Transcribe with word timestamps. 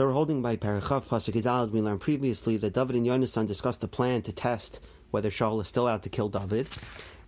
So 0.00 0.06
we're 0.06 0.12
holding 0.14 0.40
by 0.40 0.56
Parachav 0.56 1.04
Pasuk 1.08 1.34
Yidalad. 1.34 1.72
We 1.72 1.82
learned 1.82 2.00
previously 2.00 2.56
that 2.56 2.72
David 2.72 2.96
and 2.96 3.04
Yonasan 3.04 3.46
discussed 3.46 3.82
the 3.82 3.86
plan 3.86 4.22
to 4.22 4.32
test 4.32 4.80
whether 5.10 5.28
Shaul 5.28 5.60
is 5.60 5.68
still 5.68 5.86
out 5.86 6.04
to 6.04 6.08
kill 6.08 6.30
David. 6.30 6.68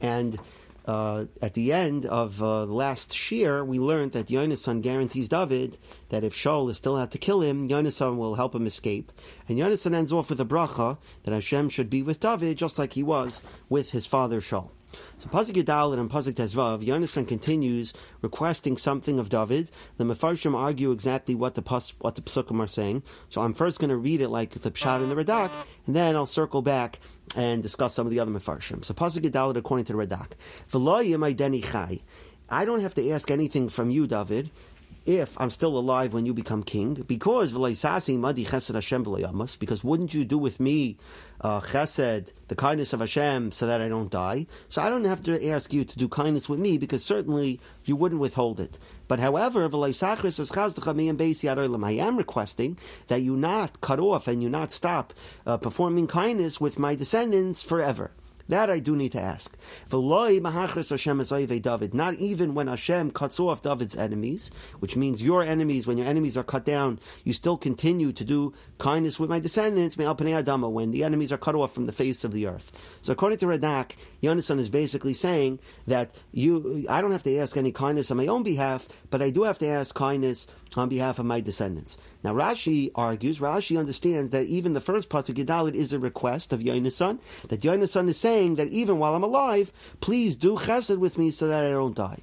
And 0.01 0.39
uh, 0.87 1.27
at 1.43 1.53
the 1.53 1.71
end 1.71 2.07
of 2.07 2.43
uh, 2.43 2.65
last 2.65 3.13
shiur, 3.13 3.67
we 3.67 3.79
learned 3.79 4.13
that 4.13 4.29
Yonasan 4.29 4.81
guarantees 4.81 5.29
David 5.29 5.77
that 6.09 6.25
if 6.25 6.33
Shaul 6.33 6.71
is 6.71 6.79
still 6.79 6.97
out 6.97 7.11
to 7.11 7.19
kill 7.19 7.43
him, 7.43 7.69
Yonasan 7.69 8.17
will 8.17 8.37
help 8.37 8.55
him 8.55 8.67
escape. 8.67 9.13
And 9.51 9.59
Yonasan 9.59 9.95
ends 9.95 10.11
off 10.11 10.31
with 10.31 10.41
a 10.41 10.47
bracha 10.47 10.97
that 11.25 11.35
Hashem 11.35 11.69
should 11.69 11.91
be 11.91 12.03
with 12.03 12.21
David 12.21 12.57
just 12.57 12.79
like 12.79 12.95
he 12.95 13.03
was 13.03 13.43
with 13.69 13.91
his 13.91 14.07
father 14.07 14.41
Shaul. 14.41 14.71
So 15.19 15.29
Pasuk 15.29 15.63
Yidal 15.63 15.99
and 15.99 16.11
Pasuk 16.11 16.35
Tezvav, 16.35 16.85
Yonasan 16.85 17.27
continues 17.27 17.93
requesting 18.21 18.77
something 18.77 19.19
of 19.19 19.29
David. 19.29 19.71
The 19.97 20.05
Mefarshim 20.05 20.55
argue 20.55 20.91
exactly 20.91 21.35
what 21.35 21.55
the 21.55 21.63
pas, 21.63 21.95
what 22.01 22.15
the 22.15 22.23
Psukim 22.23 22.61
are 22.61 22.67
saying. 22.67 23.03
So 23.29 23.41
I'm 23.41 23.55
first 23.55 23.79
going 23.79 23.91
to 23.91 23.97
read 23.97 24.21
it 24.21 24.29
like 24.29 24.51
the 24.63 24.71
Pshat 24.71 25.03
and 25.03 25.11
the 25.11 25.17
Radak, 25.17 25.53
and 25.87 25.97
then 25.97 26.17
I'll 26.17 26.27
circle 26.27 26.63
back 26.63 27.01
and 27.37 27.63
discuss 27.63 27.95
some 27.95 28.07
of 28.07 28.11
the 28.11 28.21
other 28.21 28.31
Mefarshim. 28.31 28.85
So 28.85 28.95
Pasuk 28.95 29.23
Yidal 29.23 29.57
according 29.57 29.85
to 29.87 29.93
the 29.93 29.99
Radak, 29.99 30.33
I 32.49 32.65
don't 32.65 32.81
have 32.81 32.95
to 32.95 33.11
ask 33.11 33.31
anything 33.31 33.69
from 33.69 33.91
you, 33.91 34.07
David 34.07 34.51
if 35.05 35.41
I'm 35.41 35.51
still 35.51 35.77
alive 35.77 36.13
when 36.13 36.27
you 36.27 36.35
become 36.35 36.63
king, 36.63 36.95
because 37.07 37.53
because 39.57 39.85
wouldn't 39.85 40.15
you 40.15 40.25
do 40.25 40.39
with 40.39 40.61
me 40.61 40.97
uh, 41.41 41.61
chesed, 41.61 42.33
the 42.49 42.55
kindness 42.55 42.93
of 42.93 43.01
Hashem, 43.01 43.53
so 43.53 43.67
that 43.67 43.81
I 43.81 43.89
don't 43.89 44.11
die? 44.11 44.47
So 44.69 44.81
I 44.83 44.91
don't 44.91 45.05
have 45.05 45.23
to 45.25 45.49
ask 45.49 45.73
you 45.73 45.85
to 45.85 45.99
do 45.99 46.09
kindness 46.09 46.49
with 46.49 46.61
me, 46.61 46.79
because 46.79 47.05
certainly 47.05 47.61
you 47.85 47.97
wouldn't 47.97 48.21
withhold 48.21 48.61
it. 48.61 48.79
But 49.09 49.19
however, 49.19 49.65
I 49.65 49.69
am 51.93 52.17
requesting 52.17 52.79
that 53.09 53.23
you 53.23 53.37
not 53.37 53.81
cut 53.81 53.99
off 53.99 54.29
and 54.29 54.43
you 54.43 54.49
not 54.49 54.71
stop 54.73 55.13
uh, 55.47 55.57
performing 55.57 56.07
kindness 56.07 56.61
with 56.61 56.79
my 56.79 56.95
descendants 56.95 57.63
forever. 57.63 58.13
That 58.49 58.71
I 58.71 58.79
do 58.79 58.97
need 58.97 59.13
to 59.13 59.21
ask. 59.21 59.57
Not 59.93 62.15
even 62.15 62.55
when 62.55 62.67
Hashem 62.67 63.11
cuts 63.13 63.41
off 63.41 63.63
David's 63.63 63.97
enemies, 63.97 64.51
which 64.81 64.97
means 64.97 65.23
your 65.23 65.43
enemies, 65.43 65.87
when 65.87 65.99
your 65.99 66.07
enemies 66.07 66.37
are 66.37 66.43
cut 66.43 66.65
down, 66.65 66.99
you 67.25 67.33
still 67.33 67.57
continue 67.57 68.13
to 68.13 68.25
do 68.25 68.53
kindness 68.79 69.21
with 69.21 69.31
my 69.31 69.39
descendants, 69.39 69.97
when 69.97 70.91
the 70.91 71.05
enemies 71.05 71.33
are 71.33 71.39
cut 71.39 71.55
off 71.55 71.73
from 71.73 71.87
the 71.87 71.93
face 71.93 72.25
of 72.25 72.33
the 72.33 72.47
earth. 72.47 72.73
So 73.03 73.13
according 73.13 73.39
to 73.39 73.47
Radak, 73.47 73.93
Yonasan 74.23 74.59
is 74.59 74.69
basically 74.69 75.15
saying 75.15 75.61
that 75.87 76.15
you, 76.33 76.87
I 76.89 77.01
don't 77.01 77.13
have 77.13 77.23
to 77.25 77.39
ask 77.39 77.57
any 77.57 77.73
kindness 77.73 78.11
on 78.11 78.17
my 78.17 78.27
own 78.27 78.43
behalf, 78.43 78.89
but 79.11 79.23
I 79.23 79.31
do 79.31 79.45
have 79.45 79.59
to 79.59 79.69
ask 79.69 79.95
kindness 79.95 80.47
on 80.75 80.89
behalf 80.89 81.19
of 81.19 81.27
my 81.27 81.41
descendants. 81.41 81.99
Now 82.25 82.33
Rashi 82.33 82.91
argues, 82.95 83.39
Rashi 83.39 83.79
understands 83.79 84.31
that 84.31 84.47
even 84.47 84.73
the 84.73 84.81
first 84.81 85.11
pasuk 85.11 85.35
Gedalit 85.35 85.75
is 85.75 85.93
a 85.93 85.99
request 85.99 86.53
of 86.53 86.61
Yonasan, 86.61 87.19
that 87.49 87.61
Yonasan 87.61 88.09
is 88.09 88.19
saying 88.19 88.32
that 88.57 88.69
even 88.69 88.99
while 88.99 89.15
I'm 89.15 89.23
alive, 89.23 89.73
please 90.01 90.37
do 90.37 90.57
chesed 90.57 90.99
with 90.99 91.19
me 91.19 91.31
so 91.31 91.47
that 91.49 91.65
I 91.65 91.71
don't 91.71 91.95
die. 91.95 92.21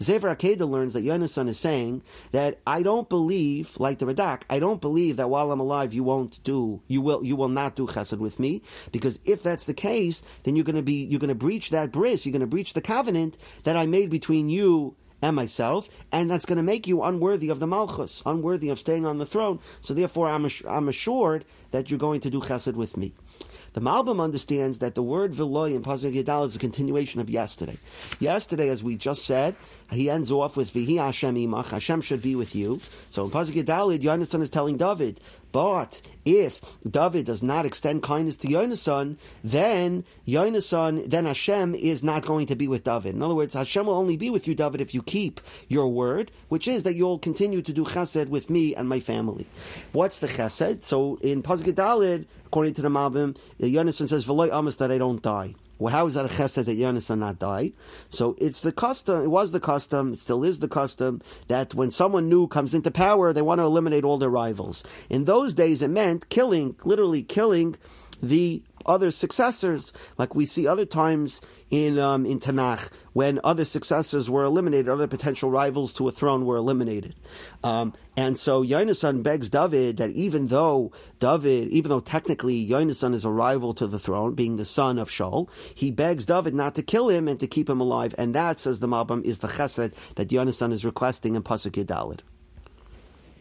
Sefer 0.00 0.34
Akedah 0.34 0.68
learns 0.68 0.92
that 0.94 1.04
Yonasan 1.04 1.48
is 1.48 1.58
saying 1.58 2.02
that 2.32 2.60
I 2.66 2.82
don't 2.82 3.08
believe, 3.08 3.78
like 3.78 3.98
the 3.98 4.06
Radak, 4.06 4.42
I 4.48 4.58
don't 4.58 4.80
believe 4.80 5.16
that 5.16 5.30
while 5.30 5.50
I'm 5.50 5.60
alive 5.60 5.92
you 5.92 6.04
won't 6.04 6.42
do, 6.44 6.80
you 6.86 7.00
will, 7.00 7.24
you 7.24 7.36
will 7.36 7.48
not 7.48 7.76
do 7.76 7.86
chesed 7.86 8.18
with 8.18 8.38
me, 8.38 8.62
because 8.92 9.18
if 9.24 9.42
that's 9.42 9.64
the 9.64 9.74
case, 9.74 10.22
then 10.44 10.54
you're 10.54 10.64
going 10.64 10.76
to 10.76 10.82
be, 10.82 11.04
you're 11.04 11.20
going 11.20 11.28
to 11.28 11.34
breach 11.34 11.70
that 11.70 11.92
bris, 11.92 12.24
you're 12.24 12.32
going 12.32 12.40
to 12.40 12.46
breach 12.46 12.74
the 12.74 12.80
covenant 12.80 13.36
that 13.64 13.76
I 13.76 13.86
made 13.86 14.10
between 14.10 14.48
you 14.48 14.94
and 15.22 15.34
myself, 15.34 15.88
and 16.12 16.30
that's 16.30 16.46
going 16.46 16.56
to 16.56 16.62
make 16.62 16.86
you 16.86 17.02
unworthy 17.02 17.48
of 17.48 17.60
the 17.60 17.66
malchus, 17.66 18.22
unworthy 18.24 18.68
of 18.68 18.78
staying 18.78 19.06
on 19.06 19.18
the 19.18 19.26
throne. 19.26 19.58
So 19.80 19.94
therefore, 19.94 20.28
I'm, 20.28 20.48
I'm 20.66 20.88
assured 20.88 21.44
that 21.70 21.90
you're 21.90 21.98
going 21.98 22.20
to 22.20 22.30
do 22.30 22.40
chesed 22.40 22.74
with 22.74 22.96
me. 22.96 23.12
The 23.74 23.80
Malbim 23.80 24.20
understands 24.20 24.78
that 24.78 24.94
the 24.94 25.02
word 25.02 25.34
Viloy 25.34 25.74
in 25.74 25.82
Pasuk 25.82 26.12
Yadal 26.12 26.46
is 26.46 26.56
a 26.56 26.58
continuation 26.58 27.20
of 27.20 27.28
yesterday. 27.28 27.76
Yesterday, 28.18 28.70
as 28.70 28.82
we 28.82 28.96
just 28.96 29.24
said, 29.24 29.54
he 29.90 30.10
ends 30.10 30.30
off 30.30 30.56
with 30.56 30.72
Vihi 30.72 30.96
Hashem 30.96 31.34
imach, 31.34 31.70
Hashem 31.70 32.00
should 32.02 32.22
be 32.22 32.34
with 32.34 32.54
you. 32.54 32.80
So 33.10 33.24
in 33.24 33.30
Pasuk 33.30 33.62
Yadalid, 33.62 34.02
Yonasan 34.02 34.42
is 34.42 34.50
telling 34.50 34.76
David, 34.76 35.20
but 35.50 36.00
if 36.24 36.60
David 36.88 37.24
does 37.24 37.42
not 37.42 37.64
extend 37.64 38.02
kindness 38.02 38.36
to 38.38 38.48
Yonasan, 38.48 39.16
then 39.42 40.04
Yonasan, 40.26 41.08
then 41.08 41.24
Hashem 41.24 41.74
is 41.74 42.02
not 42.02 42.26
going 42.26 42.46
to 42.48 42.56
be 42.56 42.68
with 42.68 42.84
David. 42.84 43.14
In 43.14 43.22
other 43.22 43.34
words, 43.34 43.54
Hashem 43.54 43.86
will 43.86 43.94
only 43.94 44.16
be 44.16 44.28
with 44.28 44.46
you, 44.46 44.54
David, 44.54 44.80
if 44.80 44.92
you 44.92 45.02
keep 45.02 45.40
your 45.68 45.88
word, 45.88 46.30
which 46.48 46.68
is 46.68 46.82
that 46.82 46.94
you'll 46.94 47.18
continue 47.18 47.62
to 47.62 47.72
do 47.72 47.84
chesed 47.84 48.28
with 48.28 48.50
me 48.50 48.74
and 48.74 48.88
my 48.88 49.00
family. 49.00 49.46
What's 49.92 50.18
the 50.18 50.28
chesed? 50.28 50.82
So 50.82 51.16
in 51.22 51.42
Pasuk 51.42 51.72
Yadalid, 51.72 52.26
according 52.46 52.74
to 52.74 52.82
the 52.82 52.88
Malbim, 52.88 53.36
Yonasan 53.58 54.08
says, 54.08 54.26
"V'loy 54.26 54.52
amas 54.52 54.76
that 54.76 54.90
I 54.90 54.98
don't 54.98 55.22
die." 55.22 55.54
Well, 55.78 55.92
how 55.92 56.06
is 56.06 56.14
that 56.14 56.26
a 56.26 56.28
chesed 56.28 56.64
that 56.64 56.66
Yonasan 56.66 57.18
not 57.18 57.38
die? 57.38 57.72
So 58.10 58.36
it's 58.38 58.60
the 58.60 58.72
custom, 58.72 59.22
it 59.22 59.28
was 59.28 59.52
the 59.52 59.60
custom, 59.60 60.14
it 60.14 60.20
still 60.20 60.42
is 60.42 60.58
the 60.58 60.68
custom, 60.68 61.22
that 61.46 61.74
when 61.74 61.90
someone 61.90 62.28
new 62.28 62.48
comes 62.48 62.74
into 62.74 62.90
power, 62.90 63.32
they 63.32 63.42
want 63.42 63.60
to 63.60 63.64
eliminate 63.64 64.04
all 64.04 64.18
their 64.18 64.28
rivals. 64.28 64.82
In 65.08 65.24
those 65.24 65.54
days, 65.54 65.80
it 65.80 65.88
meant 65.88 66.28
killing, 66.30 66.74
literally 66.84 67.22
killing 67.22 67.76
the 68.20 68.62
other 68.88 69.10
successors, 69.10 69.92
like 70.16 70.34
we 70.34 70.46
see 70.46 70.66
other 70.66 70.86
times 70.86 71.40
in 71.70 71.98
um, 71.98 72.24
in 72.26 72.40
Tanakh 72.40 72.90
when 73.12 73.40
other 73.42 73.64
successors 73.64 74.30
were 74.30 74.44
eliminated, 74.44 74.88
other 74.88 75.08
potential 75.08 75.50
rivals 75.50 75.92
to 75.92 76.06
a 76.08 76.12
throne 76.12 76.46
were 76.46 76.56
eliminated. 76.56 77.14
Um, 77.64 77.92
and 78.16 78.38
so 78.38 78.62
Yonasan 78.62 79.22
begs 79.22 79.50
David 79.50 79.96
that 79.96 80.10
even 80.10 80.46
though 80.48 80.92
David, 81.18 81.68
even 81.70 81.88
though 81.88 82.00
technically 82.00 82.66
Yonasan 82.66 83.14
is 83.14 83.24
a 83.24 83.30
rival 83.30 83.74
to 83.74 83.86
the 83.86 83.98
throne, 83.98 84.34
being 84.34 84.56
the 84.56 84.64
son 84.64 84.98
of 84.98 85.10
Shaul, 85.10 85.48
he 85.74 85.90
begs 85.90 86.26
David 86.26 86.54
not 86.54 86.74
to 86.76 86.82
kill 86.82 87.08
him 87.08 87.28
and 87.28 87.38
to 87.40 87.46
keep 87.46 87.68
him 87.68 87.80
alive. 87.80 88.14
And 88.16 88.34
that, 88.34 88.60
says 88.60 88.80
the 88.80 88.88
Malbim, 88.88 89.24
is 89.24 89.40
the 89.40 89.48
chesed 89.48 89.92
that 90.14 90.28
Yonasan 90.28 90.72
is 90.72 90.84
requesting 90.84 91.34
in 91.34 91.42
Pasuk 91.42 91.72
Yedalid. 91.72 92.20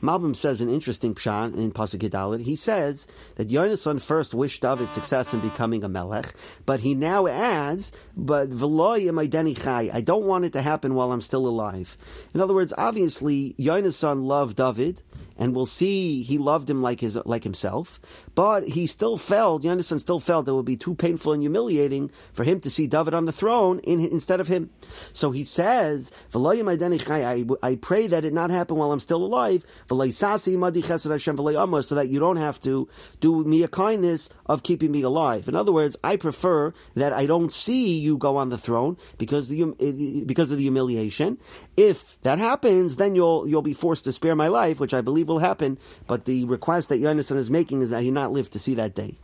Malbim 0.01 0.35
says 0.35 0.61
an 0.61 0.69
interesting 0.69 1.15
pshat 1.15 1.55
in 1.55 1.71
Pasuk 1.71 2.07
Yadalit. 2.07 2.41
He 2.41 2.55
says 2.55 3.07
that 3.35 3.49
Yonasan 3.49 4.01
first 4.01 4.33
wished 4.33 4.61
David 4.61 4.89
success 4.89 5.33
in 5.33 5.39
becoming 5.39 5.83
a 5.83 5.89
melech, 5.89 6.33
but 6.65 6.81
he 6.81 6.93
now 6.93 7.25
adds, 7.27 7.91
"But 8.15 8.49
chai, 8.51 9.89
I 9.93 10.01
don't 10.01 10.25
want 10.25 10.45
it 10.45 10.53
to 10.53 10.61
happen 10.61 10.93
while 10.93 11.11
I'm 11.11 11.21
still 11.21 11.47
alive." 11.47 11.97
In 12.33 12.41
other 12.41 12.53
words, 12.53 12.73
obviously 12.77 13.55
Yonasan 13.57 14.25
loved 14.25 14.57
David, 14.57 15.01
and 15.37 15.55
we'll 15.55 15.65
see 15.65 16.23
he 16.23 16.37
loved 16.37 16.69
him 16.69 16.81
like 16.81 17.01
his 17.01 17.17
like 17.25 17.43
himself. 17.43 17.99
But 18.35 18.69
he 18.69 18.87
still 18.87 19.17
felt, 19.17 19.63
Yonasan 19.63 19.99
still 19.99 20.19
felt 20.19 20.47
it 20.47 20.53
would 20.53 20.65
be 20.65 20.77
too 20.77 20.95
painful 20.95 21.33
and 21.33 21.41
humiliating 21.41 22.11
for 22.33 22.43
him 22.43 22.59
to 22.61 22.69
see 22.69 22.87
David 22.87 23.13
on 23.13 23.25
the 23.25 23.31
throne 23.31 23.79
in, 23.79 23.99
instead 23.99 24.39
of 24.39 24.47
him. 24.47 24.69
So 25.13 25.31
he 25.31 25.43
says, 25.43 26.11
I, 26.33 27.45
I 27.63 27.75
pray 27.75 28.07
that 28.07 28.25
it 28.25 28.33
not 28.33 28.49
happen 28.49 28.77
while 28.77 28.91
I'm 28.91 28.99
still 28.99 29.23
alive, 29.23 29.65
so 29.89 29.95
that 29.95 32.07
you 32.09 32.19
don't 32.19 32.37
have 32.37 32.61
to 32.61 32.89
do 33.19 33.43
me 33.43 33.63
a 33.63 33.67
kindness 33.67 34.29
of 34.45 34.63
keeping 34.63 34.91
me 34.91 35.01
alive. 35.01 35.47
In 35.47 35.55
other 35.55 35.71
words, 35.71 35.95
I 36.03 36.15
prefer 36.15 36.73
that 36.95 37.13
I 37.13 37.25
don't 37.25 37.51
see 37.51 37.97
you 37.97 38.17
go 38.17 38.37
on 38.37 38.49
the 38.49 38.57
throne 38.57 38.97
because 39.17 39.49
the 39.49 40.23
because 40.25 40.51
of 40.51 40.57
the 40.57 40.63
humiliation. 40.63 41.37
If 41.75 42.19
that 42.21 42.39
happens, 42.39 42.97
then 42.97 43.15
you'll 43.15 43.47
you'll 43.47 43.61
be 43.61 43.73
forced 43.73 44.03
to 44.05 44.11
spare 44.11 44.35
my 44.35 44.47
life, 44.47 44.79
which 44.79 44.93
I 44.93 45.01
believe 45.01 45.26
will 45.27 45.39
happen, 45.39 45.77
but 46.07 46.25
the 46.25 46.45
request 46.45 46.89
that 46.89 47.01
Yonasan 47.01 47.37
is 47.37 47.51
making 47.51 47.81
is 47.81 47.89
that 47.91 48.03
he 48.03 48.11
not 48.11 48.31
live 48.31 48.49
to 48.51 48.59
see 48.59 48.73
that 48.75 48.95
day. 48.95 49.17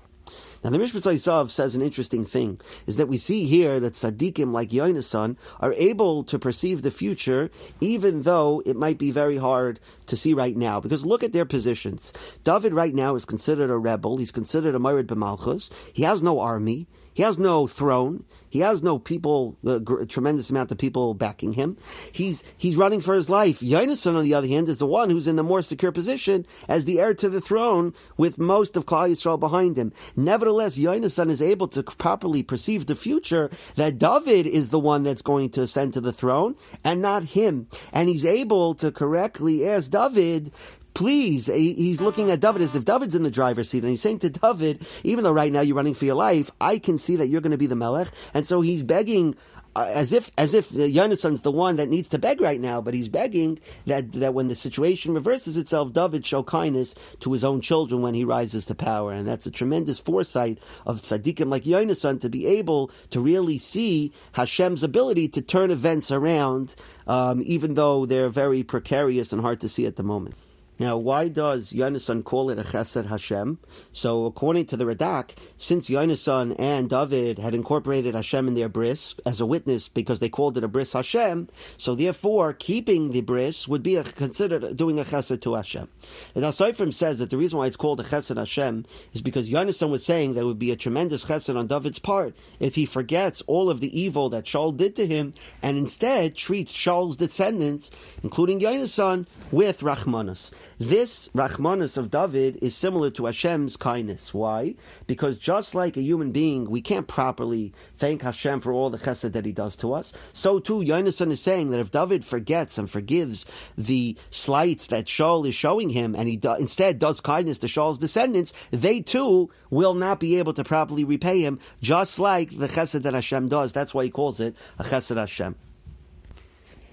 Now 0.63 0.69
the 0.69 0.77
Mishpat 0.77 1.01
Yisrael 1.01 1.49
says 1.49 1.75
an 1.75 1.81
interesting 1.81 2.23
thing, 2.23 2.61
is 2.87 2.95
that 2.95 3.09
we 3.09 3.17
see 3.17 3.45
here 3.45 3.81
that 3.81 3.93
tzaddikim 3.93 4.53
like 4.53 4.69
Yonasan 4.69 5.35
are 5.59 5.73
able 5.73 6.23
to 6.23 6.39
perceive 6.39 6.81
the 6.81 6.91
future 6.91 7.51
even 7.81 8.21
though 8.21 8.63
it 8.65 8.77
might 8.77 8.97
be 8.97 9.11
very 9.11 9.37
hard 9.37 9.81
to 10.05 10.15
see 10.15 10.33
right 10.33 10.55
now. 10.55 10.79
Because 10.79 11.05
look 11.05 11.21
at 11.21 11.33
their 11.33 11.43
positions. 11.43 12.13
David 12.45 12.73
right 12.73 12.95
now 12.95 13.15
is 13.15 13.25
considered 13.25 13.69
a 13.69 13.77
rebel, 13.77 14.17
he's 14.17 14.31
considered 14.31 14.73
a 14.73 14.79
Myrid 14.79 15.07
B'malchus, 15.07 15.69
he 15.91 16.03
has 16.03 16.23
no 16.23 16.39
army, 16.39 16.87
he 17.13 17.23
has 17.23 17.37
no 17.37 17.67
throne. 17.67 18.25
He 18.49 18.59
has 18.59 18.83
no 18.83 18.99
people, 18.99 19.57
uh, 19.65 19.79
a 19.81 20.05
tremendous 20.05 20.51
amount 20.51 20.71
of 20.71 20.77
people 20.77 21.15
backing 21.15 21.53
him. 21.53 21.75
He's 22.11 22.43
he's 22.55 22.75
running 22.75 23.01
for 23.01 23.15
his 23.15 23.27
life. 23.27 23.61
Yonasan, 23.61 24.15
on 24.15 24.23
the 24.23 24.35
other 24.35 24.47
hand, 24.47 24.69
is 24.69 24.77
the 24.77 24.85
one 24.85 25.09
who's 25.09 25.27
in 25.27 25.37
the 25.37 25.43
more 25.43 25.63
secure 25.63 25.91
position 25.91 26.45
as 26.67 26.85
the 26.85 26.99
heir 26.99 27.15
to 27.15 27.29
the 27.29 27.41
throne, 27.41 27.93
with 28.15 28.37
most 28.37 28.77
of 28.77 28.85
Klal 28.85 29.09
Yisrael 29.09 29.39
behind 29.39 29.75
him. 29.75 29.91
Nevertheless, 30.15 30.77
Yonasan 30.77 31.31
is 31.31 31.41
able 31.41 31.67
to 31.69 31.81
properly 31.81 32.43
perceive 32.43 32.85
the 32.85 32.95
future 32.95 33.49
that 33.75 33.97
David 33.97 34.45
is 34.45 34.69
the 34.69 34.79
one 34.79 35.01
that's 35.01 35.23
going 35.23 35.49
to 35.51 35.63
ascend 35.63 35.93
to 35.93 36.01
the 36.01 36.13
throne, 36.13 36.55
and 36.83 37.01
not 37.01 37.23
him. 37.23 37.67
And 37.91 38.07
he's 38.07 38.25
able 38.25 38.75
to 38.75 38.91
correctly 38.91 39.67
ask 39.67 39.89
David, 39.89 40.51
please, 40.93 41.47
he's 41.47 42.01
looking 42.01 42.31
at 42.31 42.39
David 42.39 42.61
as 42.61 42.75
if 42.75 42.85
David's 42.85 43.15
in 43.15 43.23
the 43.23 43.31
driver's 43.31 43.69
seat, 43.69 43.83
and 43.83 43.89
he's 43.89 44.01
saying 44.01 44.19
to 44.19 44.29
David, 44.29 44.85
even 45.03 45.23
though 45.23 45.31
right 45.31 45.51
now 45.51 45.61
you're 45.61 45.75
running 45.75 45.93
for 45.93 46.05
your 46.05 46.15
life, 46.15 46.51
I 46.59 46.79
can 46.79 46.97
see 46.97 47.15
that 47.17 47.27
you're 47.27 47.41
going 47.41 47.51
to 47.51 47.57
be 47.57 47.67
the 47.67 47.75
Melech, 47.75 48.09
and 48.33 48.45
so 48.45 48.61
he's 48.61 48.83
begging 48.83 49.35
uh, 49.75 49.89
as 49.89 50.13
if 50.13 50.31
as 50.37 50.53
if 50.53 50.69
Yonason's 50.69 51.41
the 51.41 51.51
one 51.51 51.77
that 51.77 51.89
needs 51.89 52.09
to 52.09 52.19
beg 52.19 52.39
right 52.41 52.61
now, 52.61 52.79
but 52.79 52.93
he's 52.93 53.09
begging 53.09 53.59
that 53.87 54.11
that 54.11 54.33
when 54.33 54.47
the 54.47 54.55
situation 54.55 55.13
reverses 55.13 55.57
itself, 55.57 55.93
David 55.93 56.25
show 56.25 56.43
kindness 56.43 56.93
to 57.21 57.33
his 57.33 57.43
own 57.43 57.59
children 57.59 58.01
when 58.01 58.13
he 58.13 58.23
rises 58.23 58.65
to 58.67 58.75
power, 58.75 59.11
and 59.11 59.27
that's 59.27 59.47
a 59.47 59.51
tremendous 59.51 59.97
foresight 59.99 60.59
of 60.85 61.01
tzaddikim 61.01 61.49
like 61.49 61.63
Yonason 61.63 62.21
to 62.21 62.29
be 62.29 62.45
able 62.45 62.91
to 63.09 63.19
really 63.19 63.57
see 63.57 64.13
Hashem's 64.33 64.83
ability 64.83 65.27
to 65.29 65.41
turn 65.41 65.71
events 65.71 66.11
around, 66.11 66.75
um, 67.07 67.41
even 67.43 67.73
though 67.73 68.05
they're 68.05 68.29
very 68.29 68.61
precarious 68.63 69.33
and 69.33 69.41
hard 69.41 69.61
to 69.61 69.69
see 69.69 69.87
at 69.87 69.95
the 69.95 70.03
moment. 70.03 70.35
Now, 70.83 70.97
why 70.97 71.29
does 71.29 71.71
Yonasan 71.71 72.25
call 72.25 72.49
it 72.49 72.59
a 72.59 72.63
Chesed 72.63 73.05
Hashem? 73.05 73.57
So, 73.93 74.25
according 74.25 74.65
to 74.65 74.75
the 74.75 74.83
Radak, 74.83 75.29
since 75.57 75.89
Yonasan 75.89 76.59
and 76.59 76.89
David 76.89 77.39
had 77.39 77.55
incorporated 77.55 78.15
Hashem 78.15 78.49
in 78.49 78.53
their 78.53 78.67
bris 78.67 79.15
as 79.25 79.39
a 79.39 79.45
witness 79.45 79.87
because 79.87 80.19
they 80.19 80.27
called 80.27 80.57
it 80.57 80.63
a 80.65 80.67
bris 80.67 80.91
Hashem, 80.91 81.47
so 81.77 81.95
therefore 81.95 82.51
keeping 82.51 83.11
the 83.11 83.21
bris 83.21 83.65
would 83.65 83.81
be 83.81 83.95
a, 83.95 84.03
considered 84.03 84.75
doing 84.75 84.99
a 84.99 85.05
Chesed 85.05 85.39
to 85.43 85.55
Hashem. 85.55 85.87
The 86.33 86.41
Seifrim 86.41 86.93
says 86.93 87.19
that 87.19 87.29
the 87.29 87.37
reason 87.37 87.59
why 87.59 87.67
it's 87.67 87.77
called 87.77 88.01
a 88.01 88.03
Chesed 88.03 88.35
Hashem 88.35 88.85
is 89.13 89.21
because 89.21 89.49
Yonasan 89.49 89.89
was 89.89 90.05
saying 90.05 90.33
there 90.33 90.45
would 90.45 90.59
be 90.59 90.71
a 90.71 90.75
tremendous 90.75 91.23
Chesed 91.23 91.57
on 91.57 91.67
David's 91.67 91.99
part 91.99 92.35
if 92.59 92.75
he 92.75 92.85
forgets 92.85 93.41
all 93.47 93.69
of 93.69 93.79
the 93.79 93.97
evil 93.97 94.27
that 94.31 94.43
Shaul 94.43 94.75
did 94.75 94.97
to 94.97 95.07
him 95.07 95.33
and 95.61 95.77
instead 95.77 96.35
treats 96.35 96.73
Shaul's 96.73 97.15
descendants, 97.15 97.89
including 98.21 98.59
Yonasan, 98.59 99.27
with 99.49 99.79
Rachmanas. 99.79 100.51
This 100.79 101.29
Rachmanis 101.35 101.97
of 101.97 102.09
David 102.09 102.57
is 102.61 102.75
similar 102.75 103.09
to 103.11 103.25
Hashem's 103.25 103.77
kindness. 103.77 104.33
Why? 104.33 104.75
Because 105.05 105.37
just 105.37 105.75
like 105.75 105.97
a 105.97 106.01
human 106.01 106.31
being, 106.31 106.69
we 106.69 106.81
can't 106.81 107.07
properly 107.07 107.73
thank 107.97 108.23
Hashem 108.23 108.61
for 108.61 108.73
all 108.73 108.89
the 108.89 108.97
chesed 108.97 109.33
that 109.33 109.45
he 109.45 109.51
does 109.51 109.75
to 109.77 109.93
us. 109.93 110.13
So 110.33 110.59
too, 110.59 110.79
Yonason 110.79 111.31
is 111.31 111.41
saying 111.41 111.69
that 111.69 111.79
if 111.79 111.91
David 111.91 112.25
forgets 112.25 112.77
and 112.77 112.89
forgives 112.89 113.45
the 113.77 114.17
slights 114.31 114.87
that 114.87 115.05
Shaul 115.05 115.47
is 115.47 115.55
showing 115.55 115.89
him, 115.89 116.15
and 116.15 116.27
he 116.27 116.37
do, 116.37 116.55
instead 116.55 116.99
does 116.99 117.21
kindness 117.21 117.59
to 117.59 117.67
Shaul's 117.67 117.99
descendants, 117.99 118.53
they 118.71 119.01
too 119.01 119.51
will 119.69 119.93
not 119.93 120.19
be 120.19 120.37
able 120.37 120.53
to 120.53 120.63
properly 120.63 121.03
repay 121.03 121.41
him, 121.41 121.59
just 121.81 122.19
like 122.19 122.57
the 122.57 122.67
chesed 122.67 123.03
that 123.03 123.13
Hashem 123.13 123.47
does. 123.47 123.73
That's 123.73 123.93
why 123.93 124.05
he 124.05 124.09
calls 124.09 124.39
it 124.39 124.55
a 124.79 124.83
chesed 124.83 125.17
Hashem. 125.17 125.55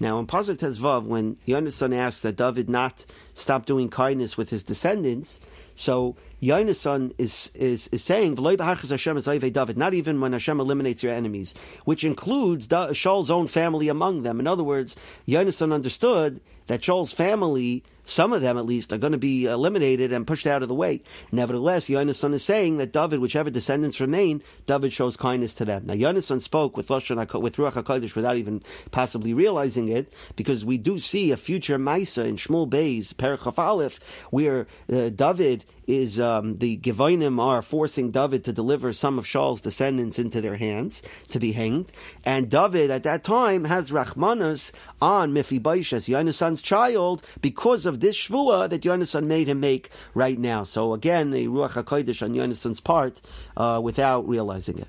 Now, 0.01 0.17
in 0.17 0.25
Pasuk 0.25 0.57
Tezvav, 0.57 1.05
when 1.05 1.35
Yonason 1.47 1.95
asks 1.95 2.21
that 2.21 2.35
David 2.35 2.67
not 2.67 3.05
stop 3.35 3.67
doing 3.67 3.87
kindness 3.87 4.35
with 4.35 4.49
his 4.49 4.63
descendants, 4.63 5.39
so 5.75 6.15
Yonason 6.41 7.13
is, 7.17 7.51
is, 7.53 7.87
is 7.89 8.03
saying, 8.03 8.35
David, 8.35 9.77
not 9.77 9.93
even 9.93 10.21
when 10.21 10.33
Hashem 10.33 10.59
eliminates 10.59 11.03
your 11.03 11.13
enemies, 11.13 11.53
which 11.85 12.03
includes 12.03 12.67
Shaul's 12.93 13.31
own 13.31 13.47
family 13.47 13.87
among 13.87 14.23
them. 14.23 14.39
In 14.39 14.47
other 14.47 14.63
words, 14.63 14.95
Yonason 15.27 15.73
understood 15.73 16.41
that 16.67 16.83
Shaul's 16.83 17.11
family 17.11 17.83
some 18.03 18.33
of 18.33 18.41
them 18.41 18.57
at 18.57 18.65
least 18.65 18.91
are 18.91 18.97
going 18.97 19.11
to 19.11 19.17
be 19.17 19.45
eliminated 19.45 20.11
and 20.11 20.27
pushed 20.27 20.47
out 20.47 20.61
of 20.61 20.67
the 20.67 20.75
way. 20.75 21.01
Nevertheless, 21.31 21.87
Yonason 21.87 22.33
is 22.33 22.43
saying 22.43 22.77
that 22.77 22.91
David, 22.91 23.19
whichever 23.19 23.49
descendants 23.49 24.01
remain, 24.01 24.41
David 24.65 24.91
shows 24.91 25.17
kindness 25.17 25.55
to 25.55 25.65
them. 25.65 25.85
Now, 25.85 25.93
Yonason 25.93 26.41
spoke 26.41 26.75
with 26.75 26.87
Lashon, 26.87 27.17
with 27.41 27.55
Ruach 27.57 27.73
Hakodesh 27.73 28.15
without 28.15 28.37
even 28.37 28.63
possibly 28.91 29.33
realizing 29.33 29.89
it, 29.89 30.13
because 30.35 30.65
we 30.65 30.77
do 30.77 30.99
see 30.99 31.31
a 31.31 31.37
future 31.37 31.77
Maisa 31.77 32.25
in 32.25 32.35
Shmuel 32.35 32.69
Bay's 32.69 33.13
Perachaf 33.13 33.57
Aleph, 33.57 33.99
where 34.29 34.67
uh, 34.91 35.09
David 35.09 35.60
is 35.87 36.19
um, 36.19 36.57
the 36.57 36.77
Gevonim 36.77 37.39
are 37.39 37.61
forcing 37.61 38.11
David 38.11 38.43
to 38.45 38.53
deliver 38.53 38.93
some 38.93 39.17
of 39.17 39.27
Shaul's 39.27 39.61
descendants 39.61 40.19
into 40.19 40.41
their 40.41 40.55
hands 40.55 41.01
to 41.29 41.39
be 41.39 41.51
hanged, 41.51 41.91
and 42.23 42.49
David 42.49 42.91
at 42.91 43.03
that 43.03 43.23
time 43.23 43.65
has 43.65 43.91
Rachmanas 43.91 44.71
on 45.01 45.33
Mephibosheth, 45.33 46.05
Yonason's 46.05 46.61
child, 46.61 47.23
because 47.41 47.85
of 47.85 47.99
this 47.99 48.15
shvua 48.15 48.69
that 48.69 48.83
Yonason 48.83 49.25
made 49.25 49.49
him 49.49 49.59
make 49.59 49.89
right 50.13 50.39
now. 50.39 50.63
So 50.63 50.93
again, 50.93 51.33
a 51.33 51.47
ruach 51.47 51.71
hakodesh 51.71 52.21
on 52.21 52.33
Yonason's 52.33 52.79
part 52.79 53.19
uh, 53.57 53.79
without 53.83 54.27
realizing 54.27 54.79
it. 54.79 54.87